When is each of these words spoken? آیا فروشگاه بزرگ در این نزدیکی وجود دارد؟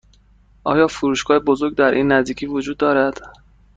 آیا 0.63 0.87
فروشگاه 0.87 1.39
بزرگ 1.39 1.75
در 1.75 1.91
این 1.91 2.11
نزدیکی 2.11 2.45
وجود 2.45 2.77
دارد؟ 2.77 3.21